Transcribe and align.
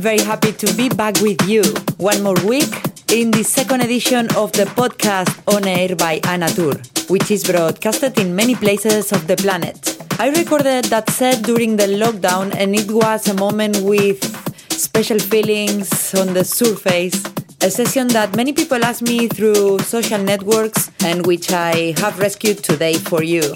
Very 0.00 0.20
happy 0.20 0.50
to 0.50 0.72
be 0.76 0.88
back 0.88 1.20
with 1.20 1.40
you 1.46 1.62
one 1.98 2.22
more 2.22 2.40
week 2.46 2.72
in 3.12 3.30
the 3.30 3.42
second 3.42 3.82
edition 3.82 4.26
of 4.34 4.50
the 4.52 4.64
podcast 4.64 5.28
On 5.54 5.66
Air 5.66 5.94
by 5.94 6.20
Anatur, 6.20 6.80
which 7.10 7.30
is 7.30 7.44
broadcasted 7.44 8.18
in 8.18 8.34
many 8.34 8.54
places 8.54 9.12
of 9.12 9.26
the 9.26 9.36
planet. 9.36 9.98
I 10.18 10.30
recorded 10.30 10.86
that 10.86 11.10
set 11.10 11.42
during 11.42 11.76
the 11.76 11.84
lockdown 11.84 12.54
and 12.54 12.74
it 12.74 12.90
was 12.90 13.28
a 13.28 13.34
moment 13.34 13.76
with 13.82 14.24
special 14.72 15.18
feelings 15.18 16.14
on 16.14 16.32
the 16.32 16.44
surface. 16.44 17.22
A 17.60 17.70
session 17.70 18.08
that 18.08 18.34
many 18.34 18.54
people 18.54 18.82
asked 18.82 19.02
me 19.02 19.28
through 19.28 19.80
social 19.80 20.18
networks 20.18 20.90
and 21.04 21.26
which 21.26 21.52
I 21.52 21.94
have 21.98 22.18
rescued 22.18 22.64
today 22.64 22.94
for 22.94 23.22
you. 23.22 23.54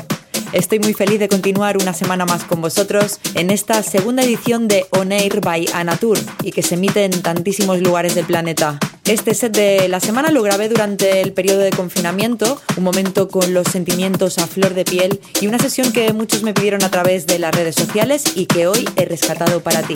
Estoy 0.54 0.78
muy 0.78 0.94
feliz 0.94 1.18
de 1.18 1.28
continuar 1.28 1.78
una 1.78 1.92
semana 1.92 2.26
más 2.26 2.44
con 2.44 2.60
vosotros 2.60 3.18
en 3.34 3.50
esta 3.50 3.82
segunda 3.82 4.22
edición 4.22 4.68
de 4.68 4.86
On 4.90 5.10
Air 5.10 5.40
by 5.40 5.66
Anatur 5.74 6.16
y 6.44 6.52
que 6.52 6.62
se 6.62 6.76
emite 6.76 7.04
en 7.04 7.22
tantísimos 7.22 7.80
lugares 7.80 8.14
del 8.14 8.24
planeta. 8.24 8.78
Este 9.04 9.34
set 9.34 9.52
de 9.52 9.88
la 9.88 9.98
semana 9.98 10.30
lo 10.30 10.44
grabé 10.44 10.68
durante 10.68 11.22
el 11.22 11.32
periodo 11.32 11.58
de 11.58 11.70
confinamiento, 11.70 12.62
un 12.76 12.84
momento 12.84 13.26
con 13.26 13.52
los 13.52 13.66
sentimientos 13.66 14.38
a 14.38 14.46
flor 14.46 14.74
de 14.74 14.84
piel 14.84 15.20
y 15.40 15.48
una 15.48 15.58
sesión 15.58 15.90
que 15.90 16.12
muchos 16.12 16.44
me 16.44 16.54
pidieron 16.54 16.84
a 16.84 16.90
través 16.90 17.26
de 17.26 17.40
las 17.40 17.52
redes 17.52 17.74
sociales 17.74 18.22
y 18.36 18.46
que 18.46 18.68
hoy 18.68 18.88
he 18.94 19.06
rescatado 19.06 19.60
para 19.60 19.82
ti. 19.82 19.94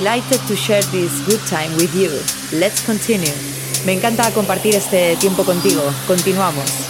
Delighted 0.00 0.40
to 0.48 0.56
share 0.56 0.82
this 0.92 1.20
good 1.26 1.40
time 1.46 1.70
with 1.76 1.94
you. 1.94 2.10
Let's 2.58 2.80
continue. 2.86 3.34
Me 3.84 3.92
encanta 3.92 4.30
compartir 4.32 4.74
este 4.74 5.14
tiempo 5.16 5.44
contigo. 5.44 5.82
Continuamos. 6.06 6.89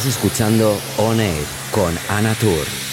Estás 0.00 0.16
escuchando 0.16 0.80
On 0.96 1.20
Air 1.20 1.44
con 1.72 1.94
Ana 2.08 2.34
Tour. 2.36 2.89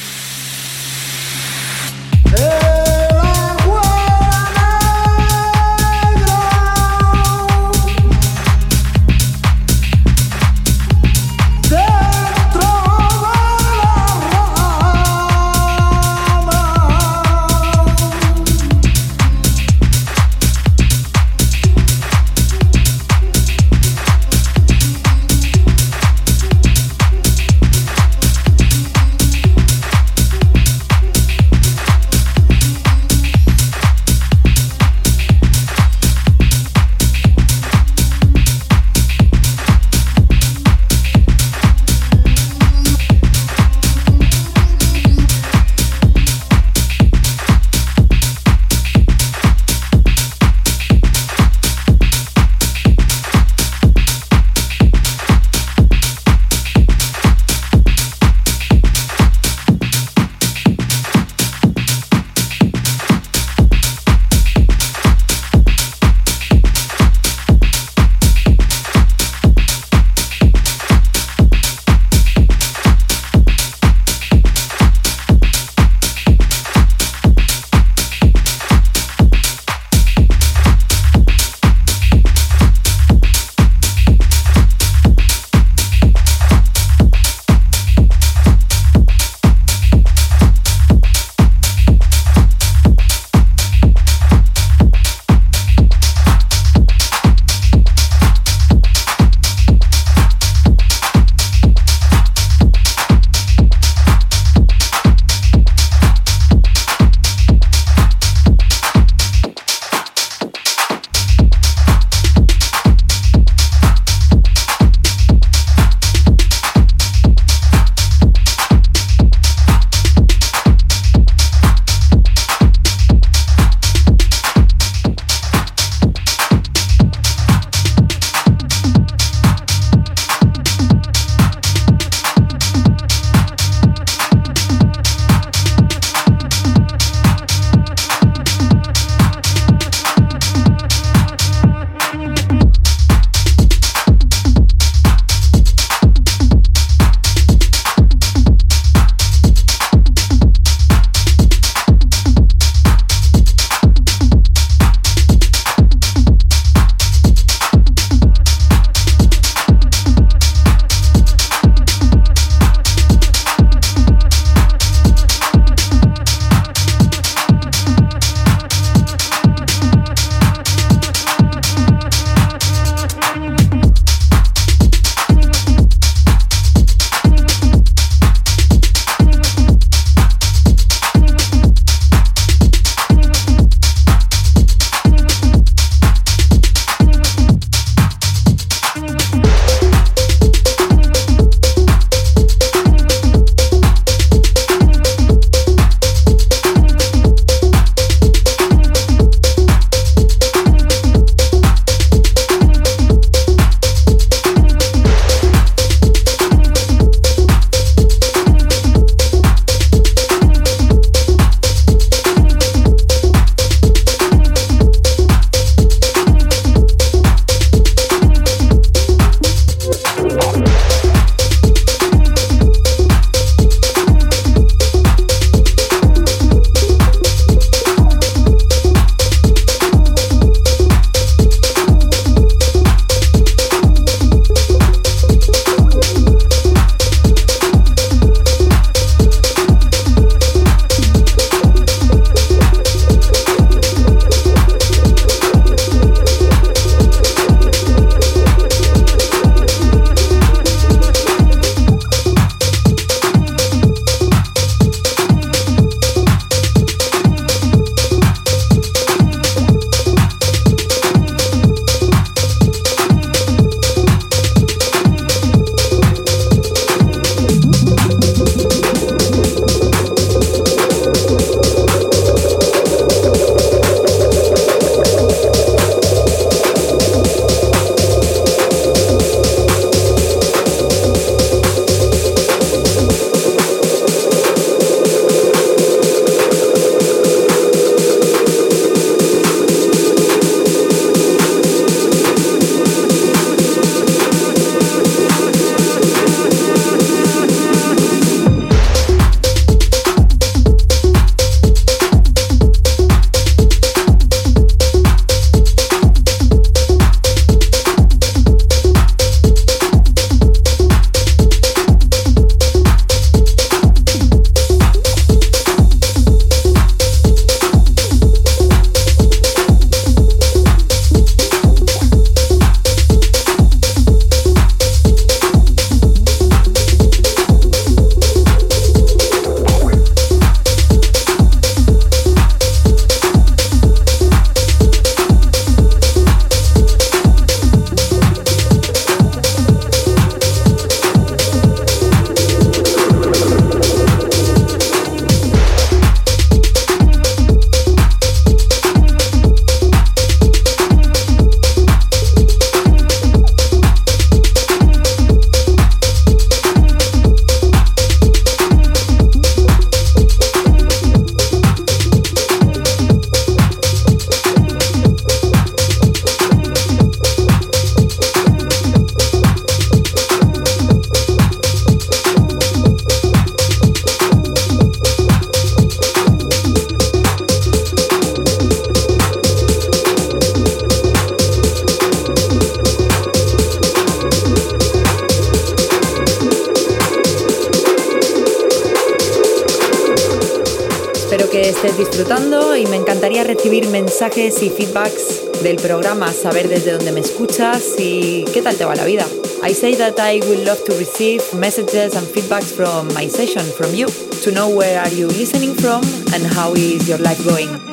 Mensajes 394.37 394.61
y 394.61 394.69
feedbacks 394.69 395.63
del 395.63 395.77
programa, 395.77 396.31
saber 396.31 396.69
desde 396.69 396.91
dónde 396.91 397.11
me 397.11 397.21
escuchas 397.21 397.95
y 397.97 398.45
qué 398.53 398.61
tal 398.61 398.75
te 398.75 398.85
va 398.85 398.95
la 398.95 399.05
vida. 399.05 399.25
I 399.63 399.73
say 399.73 399.95
that 399.95 400.19
I 400.19 400.39
would 400.47 400.63
love 400.63 400.83
to 400.85 400.93
receive 400.93 401.41
messages 401.53 402.15
and 402.15 402.27
feedbacks 402.27 402.71
from 402.71 403.07
my 403.15 403.27
session 403.27 403.63
from 403.75 403.95
you 403.95 404.05
to 404.43 404.51
know 404.51 404.69
where 404.69 405.01
are 405.01 405.13
you 405.13 405.27
listening 405.27 405.73
from 405.73 406.03
and 406.33 406.45
how 406.45 406.73
is 406.75 407.07
your 407.07 407.19
life 407.19 407.43
going. 407.43 407.86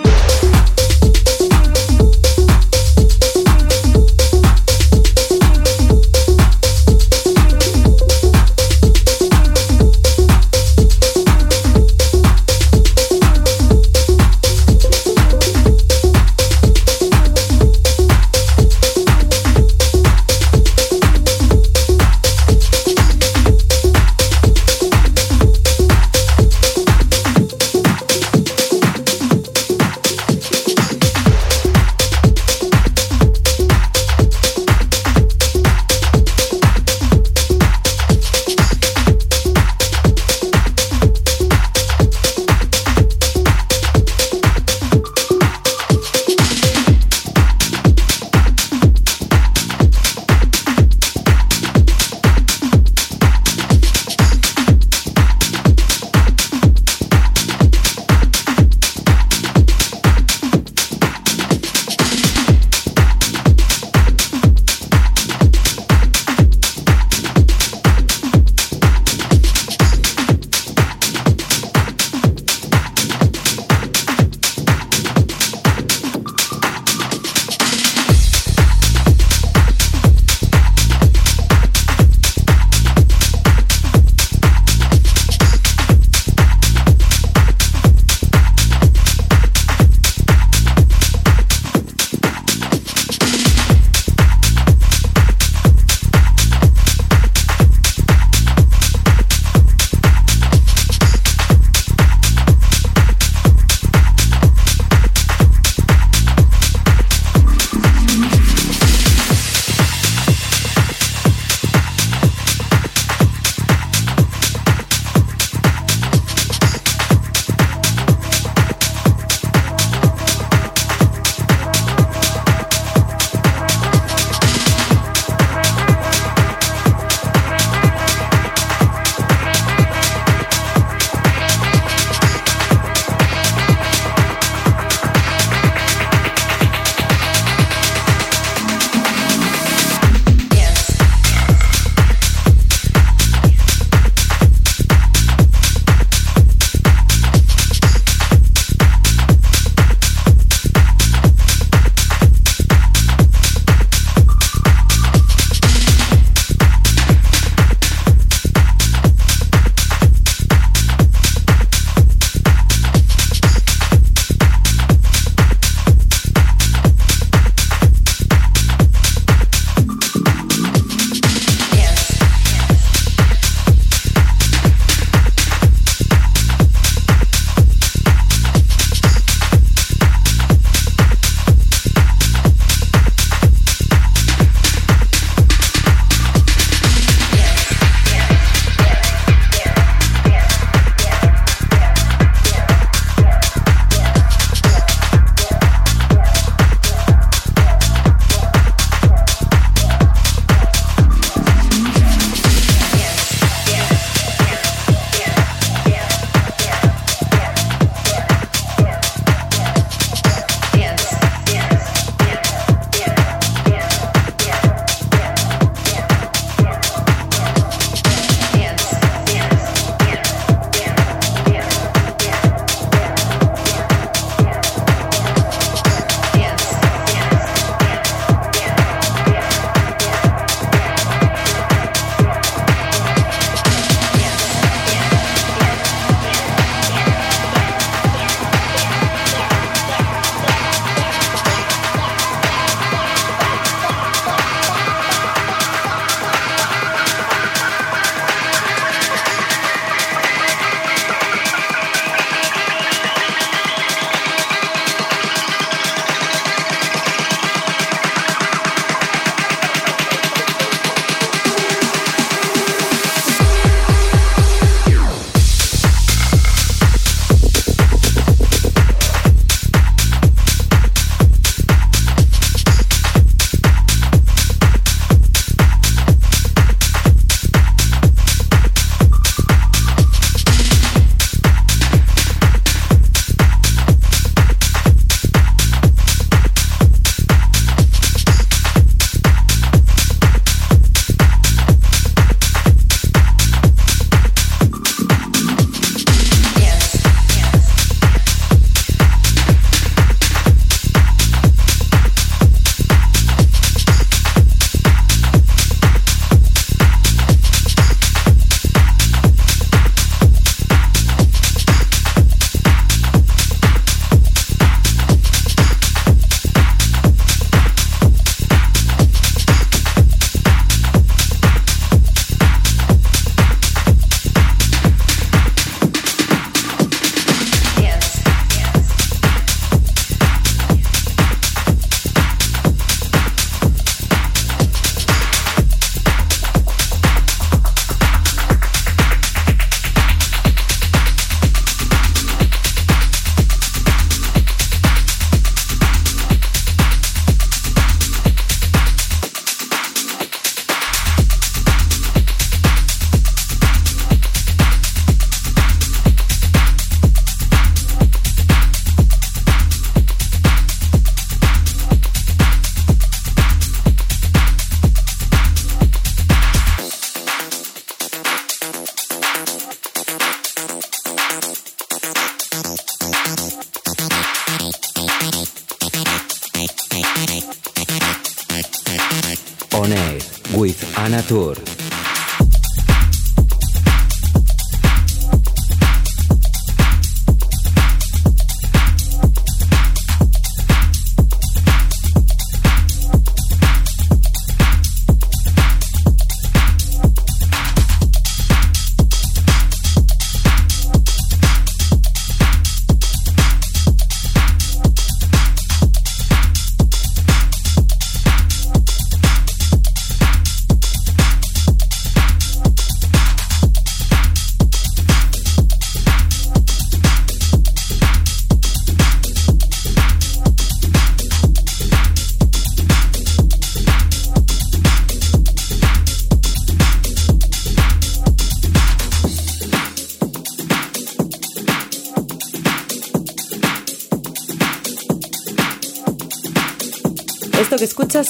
With 381.30 381.63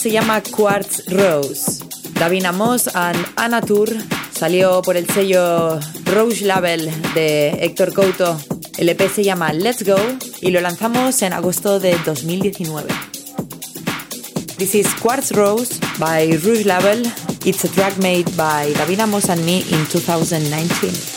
se 0.05 0.11
llama 0.11 0.43
Quartz 0.43 1.07
Rose. 1.07 1.83
Davina 2.21 2.53
Moss 2.53 2.95
and 2.95 3.17
Anna 3.37 3.63
Tour 3.63 3.89
salió 4.39 4.83
por 4.83 4.99
el 4.99 5.09
sello 5.09 5.81
Rose 6.05 6.45
Label 6.45 6.91
de 7.15 7.49
Héctor 7.65 7.95
Couto. 7.95 8.39
El 8.77 8.91
EP 8.91 9.11
se 9.11 9.25
llama 9.25 9.55
Let's 9.55 9.83
Go 9.83 9.97
y 10.43 10.51
lo 10.51 10.61
lanzamos 10.61 11.23
en 11.23 11.33
agosto 11.33 11.81
de 11.81 11.97
2019. 12.05 12.87
This 14.59 14.75
is 14.75 14.89
Quartz 15.01 15.33
Rose 15.33 15.77
by 15.99 16.37
Rouge 16.37 16.67
Label. 16.67 17.03
It's 17.47 17.65
a 17.65 17.69
track 17.69 17.97
made 17.97 18.27
by 18.37 18.75
Davina 18.75 19.07
Moss 19.07 19.31
and 19.31 19.43
me 19.47 19.61
in 19.71 19.87
2019. 19.87 21.14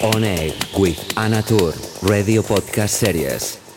On 0.00 0.22
Air 0.22 0.52
with 0.78 0.96
Anatur 1.16 1.74
Radio 2.08 2.42
Podcast 2.42 2.90
Series. 2.94 3.67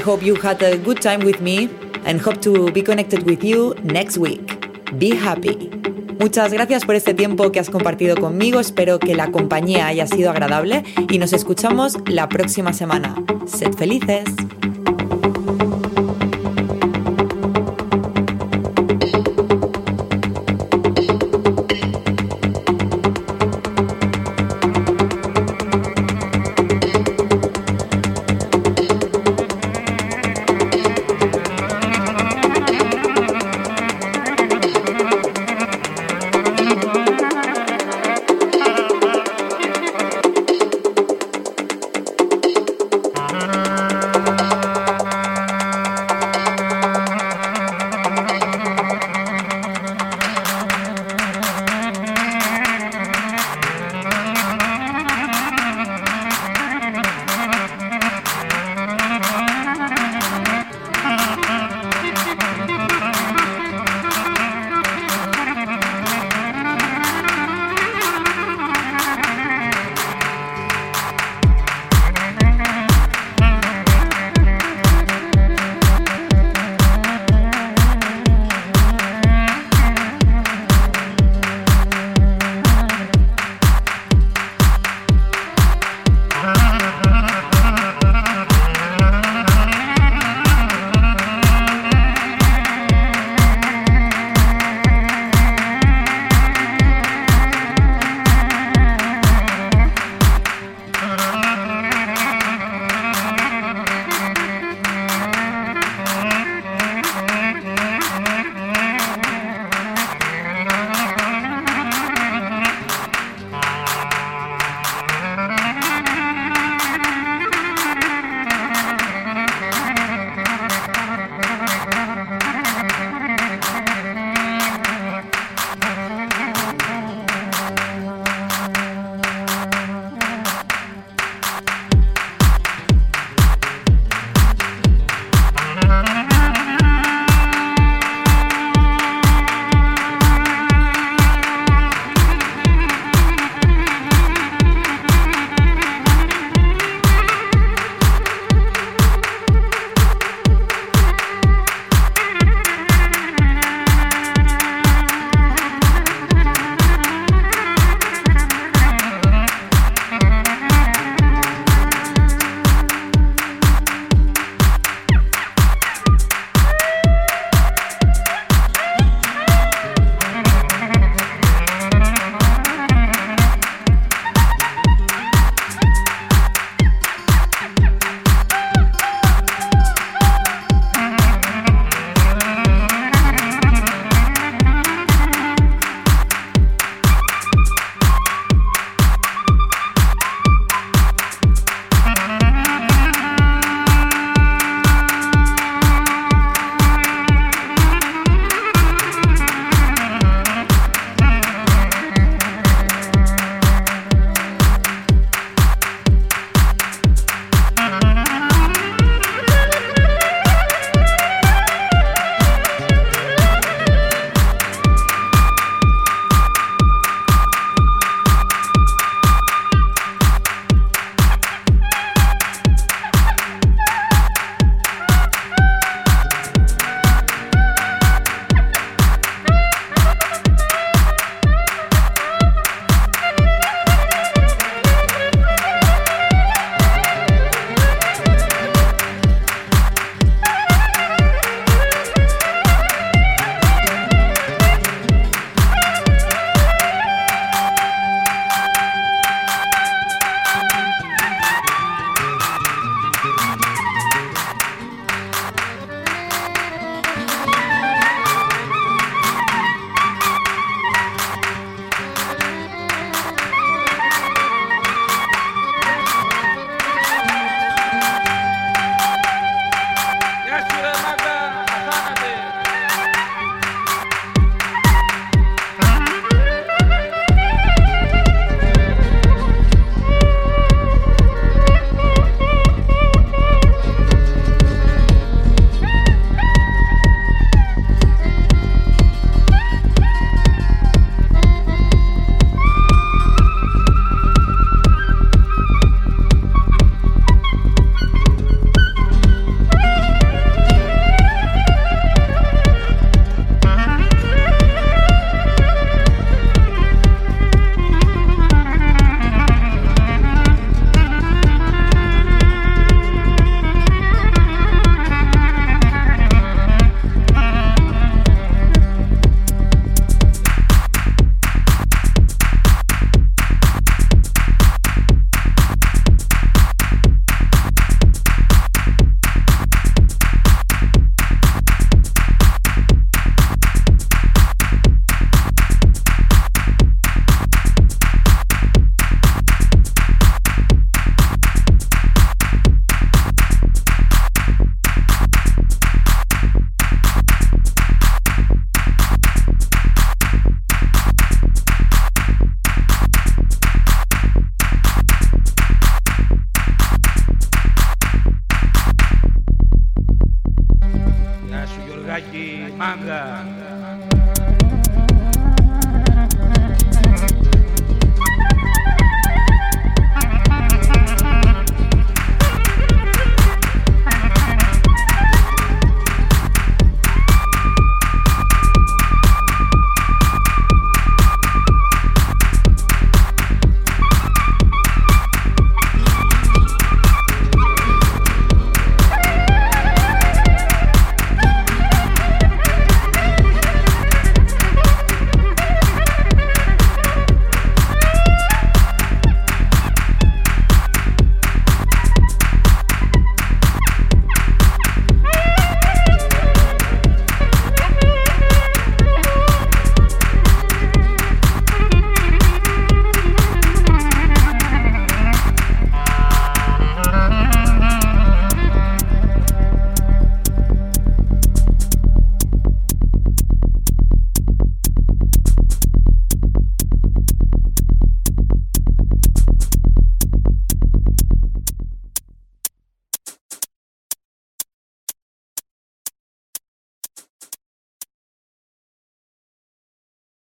Hope 0.00 0.24
you 0.24 0.34
had 0.36 0.62
a 0.62 0.76
good 0.76 1.00
time 1.00 1.24
with 1.24 1.40
me 1.40 1.68
and 2.04 2.20
hope 2.20 2.40
to 2.42 2.70
be 2.72 2.82
connected 2.82 3.24
with 3.24 3.44
you 3.44 3.74
next 3.82 4.18
week. 4.18 4.40
Be 4.98 5.10
happy. 5.10 5.70
Muchas 6.18 6.52
gracias 6.52 6.84
por 6.84 6.94
este 6.96 7.14
tiempo 7.14 7.50
que 7.50 7.60
has 7.60 7.70
compartido 7.70 8.16
conmigo. 8.16 8.60
Espero 8.60 8.98
que 8.98 9.14
la 9.14 9.30
compañía 9.30 9.86
haya 9.86 10.06
sido 10.06 10.30
agradable 10.30 10.84
y 11.08 11.18
nos 11.18 11.32
escuchamos 11.32 11.96
la 12.06 12.28
próxima 12.28 12.72
semana. 12.72 13.14
Sed 13.46 13.72
felices. 13.72 14.24